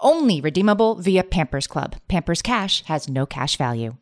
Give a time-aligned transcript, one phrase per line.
[0.00, 1.96] Only redeemable via Pampers Club.
[2.06, 3.96] Pampers Cash has no cash value.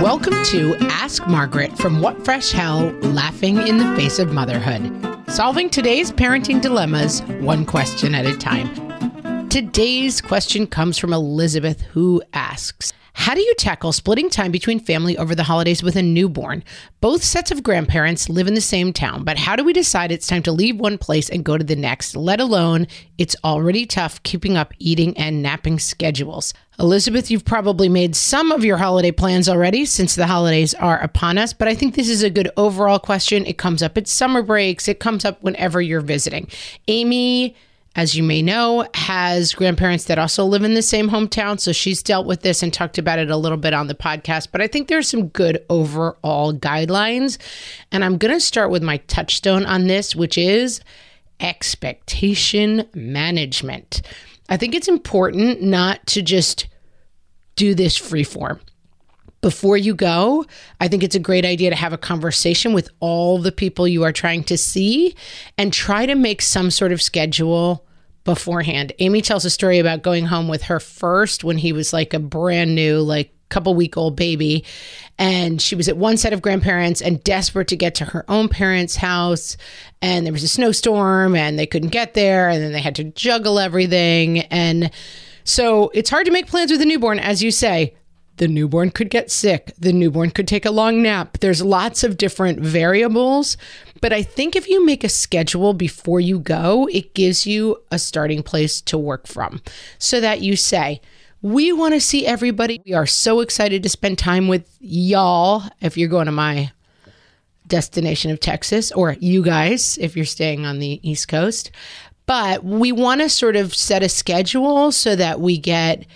[0.00, 4.92] Welcome to Ask Margaret from What Fresh Hell Laughing in the Face of Motherhood.
[5.28, 9.48] Solving today's parenting dilemmas one question at a time.
[9.48, 15.16] Today's question comes from Elizabeth, who asks how do you tackle splitting time between family
[15.18, 16.62] over the holidays with a newborn?
[17.00, 20.26] Both sets of grandparents live in the same town, but how do we decide it's
[20.26, 22.86] time to leave one place and go to the next, let alone
[23.18, 26.54] it's already tough keeping up eating and napping schedules?
[26.78, 31.36] Elizabeth, you've probably made some of your holiday plans already since the holidays are upon
[31.36, 33.44] us, but I think this is a good overall question.
[33.44, 36.48] It comes up at summer breaks, it comes up whenever you're visiting.
[36.88, 37.54] Amy,
[37.96, 41.58] as you may know, has grandparents that also live in the same hometown.
[41.58, 44.48] So she's dealt with this and talked about it a little bit on the podcast.
[44.52, 47.38] But I think there's some good overall guidelines.
[47.90, 50.80] And I'm going to start with my touchstone on this, which is
[51.40, 54.02] expectation management.
[54.48, 56.68] I think it's important not to just
[57.56, 58.60] do this freeform
[59.40, 60.44] before you go,
[60.80, 64.02] I think it's a great idea to have a conversation with all the people you
[64.02, 65.14] are trying to see
[65.56, 67.86] and try to make some sort of schedule
[68.24, 68.92] beforehand.
[68.98, 72.18] Amy tells a story about going home with her first when he was like a
[72.18, 74.64] brand new, like couple week old baby.
[75.18, 78.48] And she was at one set of grandparents and desperate to get to her own
[78.48, 79.56] parents' house.
[80.00, 82.48] And there was a snowstorm and they couldn't get there.
[82.48, 84.40] And then they had to juggle everything.
[84.40, 84.90] And
[85.44, 87.94] so it's hard to make plans with a newborn, as you say
[88.40, 89.70] the newborn could get sick.
[89.78, 91.36] The newborn could take a long nap.
[91.40, 93.58] There's lots of different variables.
[94.00, 97.98] But I think if you make a schedule before you go, it gives you a
[97.98, 99.60] starting place to work from
[99.98, 101.02] so that you say,
[101.42, 102.80] we want to see everybody.
[102.86, 106.72] We are so excited to spend time with y'all if you're going to my
[107.66, 111.70] destination of Texas, or you guys if you're staying on the East Coast.
[112.24, 116.06] But we want to sort of set a schedule so that we get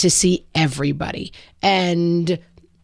[0.00, 1.32] to see everybody.
[1.62, 2.38] And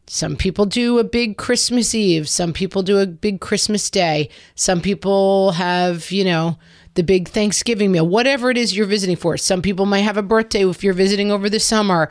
[0.06, 4.80] some people do a big Christmas Eve, some people do a big Christmas Day, some
[4.80, 6.58] people have, you know,
[6.94, 9.36] the big Thanksgiving meal, whatever it is you're visiting for.
[9.36, 12.10] Some people might have a birthday if you're visiting over the summer.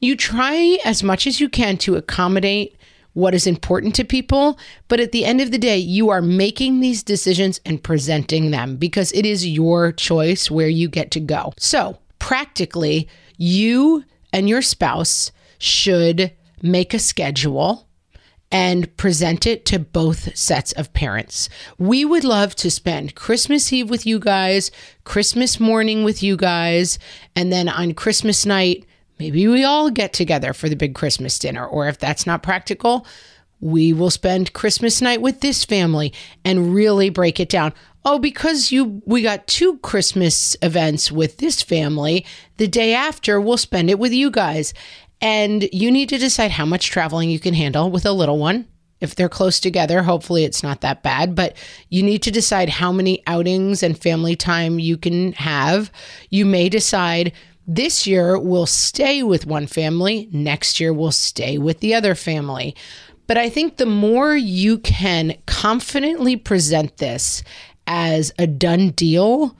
[0.00, 2.76] You try as much as you can to accommodate
[3.14, 4.58] what is important to people.
[4.88, 8.76] But at the end of the day, you are making these decisions and presenting them
[8.76, 11.52] because it is your choice where you get to go.
[11.58, 16.32] So, practically, you and your spouse should
[16.62, 17.88] make a schedule
[18.52, 21.48] and present it to both sets of parents.
[21.78, 24.70] We would love to spend Christmas Eve with you guys,
[25.04, 26.98] Christmas morning with you guys,
[27.36, 28.86] and then on Christmas night,
[29.18, 31.64] maybe we all get together for the big Christmas dinner.
[31.64, 33.06] Or if that's not practical,
[33.60, 36.12] we will spend Christmas night with this family
[36.44, 37.72] and really break it down
[38.04, 42.24] oh because you we got two christmas events with this family.
[42.56, 44.74] The day after we'll spend it with you guys.
[45.22, 48.66] And you need to decide how much traveling you can handle with a little one.
[49.00, 51.56] If they're close together hopefully it's not that bad but
[51.88, 55.90] you need to decide how many outings and family time you can have.
[56.30, 57.32] You may decide
[57.66, 62.74] this year we'll stay with one family next year we'll stay with the other family.
[63.30, 67.44] But I think the more you can confidently present this
[67.90, 69.56] as a done deal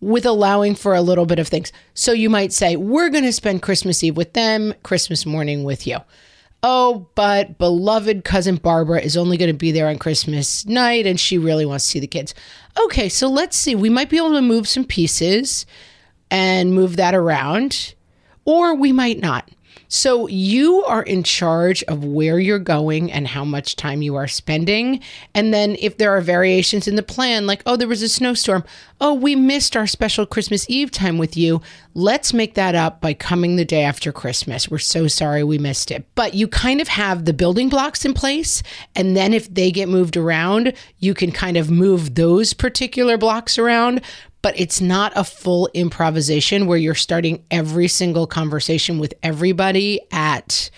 [0.00, 1.72] with allowing for a little bit of things.
[1.94, 5.86] So you might say, We're going to spend Christmas Eve with them, Christmas morning with
[5.86, 5.98] you.
[6.62, 11.20] Oh, but beloved cousin Barbara is only going to be there on Christmas night and
[11.20, 12.34] she really wants to see the kids.
[12.78, 13.76] Okay, so let's see.
[13.76, 15.64] We might be able to move some pieces
[16.30, 17.94] and move that around,
[18.44, 19.48] or we might not.
[19.88, 24.28] So you are in charge of where you're going and how much time you are
[24.28, 25.00] spending.
[25.34, 28.64] And then if there are variations in the plan, like, oh, there was a snowstorm,
[29.00, 31.60] oh, we missed our special Christmas Eve time with you,
[31.94, 34.70] let's make that up by coming the day after Christmas.
[34.70, 36.04] We're so sorry we missed it.
[36.14, 38.62] But you kind of have the building blocks in place.
[38.94, 43.58] And then if they get moved around, you can kind of move those particular blocks
[43.58, 44.00] around
[44.46, 50.70] but it's not a full improvisation where you're starting every single conversation with everybody at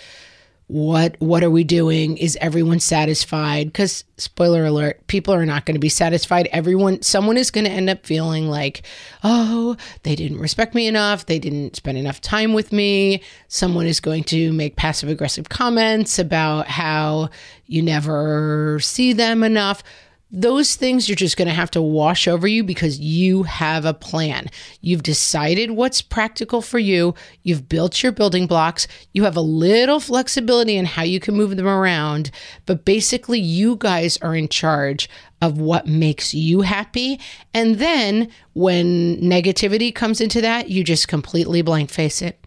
[0.68, 2.16] what what are we doing?
[2.16, 3.74] Is everyone satisfied?
[3.74, 6.48] Cuz spoiler alert people are not going to be satisfied.
[6.50, 8.86] Everyone someone is going to end up feeling like
[9.22, 11.26] oh they didn't respect me enough.
[11.26, 13.22] They didn't spend enough time with me.
[13.48, 17.28] Someone is going to make passive aggressive comments about how
[17.66, 19.82] you never see them enough
[20.30, 23.94] those things you're just going to have to wash over you because you have a
[23.94, 24.48] plan.
[24.80, 27.14] You've decided what's practical for you.
[27.42, 28.86] You've built your building blocks.
[29.12, 32.30] You have a little flexibility in how you can move them around.
[32.66, 35.08] But basically, you guys are in charge
[35.40, 37.20] of what makes you happy.
[37.54, 42.44] And then when negativity comes into that, you just completely blank face it.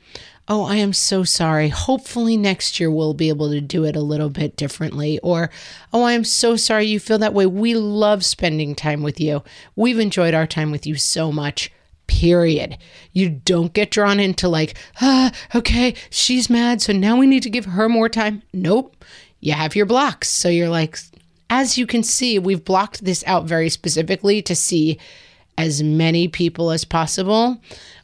[0.48, 1.70] Oh, I am so sorry.
[1.70, 5.20] Hopefully, next year we'll be able to do it a little bit differently.
[5.20, 5.50] Or,
[5.94, 7.46] oh, I am so sorry you feel that way.
[7.46, 9.44] We love spending time with you.
[9.76, 11.72] We've enjoyed our time with you so much.
[12.08, 12.78] Period.
[13.14, 17.50] You don't get drawn into like, ah, okay, she's mad, so now we need to
[17.50, 18.42] give her more time.
[18.52, 19.06] Nope.
[19.40, 20.28] You have your blocks.
[20.28, 20.98] So you're like,
[21.50, 25.00] as you can see, we've blocked this out very specifically to see
[25.58, 27.62] as many people as possible.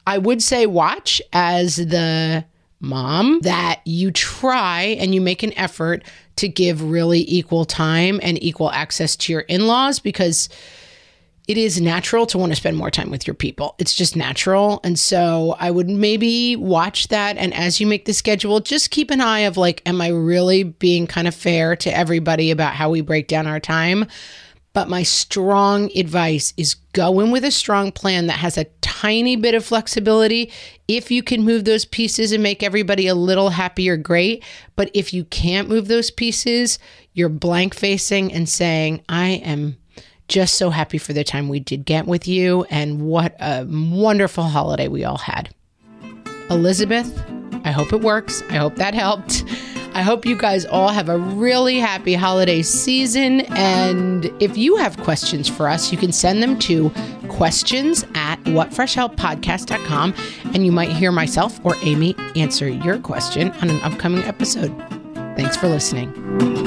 [0.08, 2.46] I would say watch as the
[2.80, 6.04] mom that you try and you make an effort
[6.38, 10.48] to give really equal time and equal access to your in laws because
[11.50, 13.76] it is natural to want to spend more time with your people.
[13.80, 14.80] It's just natural.
[14.84, 17.36] And so I would maybe watch that.
[17.38, 20.64] And as you make the schedule, just keep an eye of like, am I really
[20.64, 24.06] being kind of fair to everybody about how we break down our time?
[24.78, 29.36] But my strong advice is go in with a strong plan that has a tiny
[29.36, 30.52] bit of flexibility.
[30.88, 34.44] If you can move those pieces and make everybody a little happier, great.
[34.76, 36.78] But if you can't move those pieces,
[37.14, 39.78] you're blank facing and saying, I am
[40.28, 44.44] just so happy for the time we did get with you and what a wonderful
[44.44, 45.50] holiday we all had.
[46.52, 47.20] Elizabeth,
[47.66, 48.44] I hope it works.
[48.52, 49.44] I hope that helped.
[49.98, 53.42] I hope you guys all have a really happy holiday season.
[53.56, 56.92] And if you have questions for us, you can send them to
[57.30, 60.14] questions at whatfreshhellpodcast.com
[60.54, 64.72] and you might hear myself or Amy answer your question on an upcoming episode.
[65.36, 66.67] Thanks for listening.